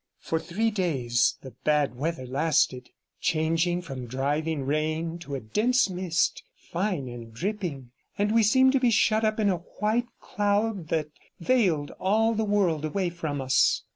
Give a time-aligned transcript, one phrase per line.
[0.17, 6.41] For three days the bad weather lasted, changing from driving rain to a dense mist,
[6.55, 11.09] fine and dripping, and we seemed to be shut up in a white cloud that
[11.39, 13.83] veiled all the world away from us.